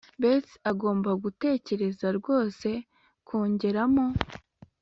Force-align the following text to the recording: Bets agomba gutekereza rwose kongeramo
Bets 0.21 0.49
agomba 0.71 1.09
gutekereza 1.23 2.07
rwose 2.19 2.69
kongeramo 3.27 4.05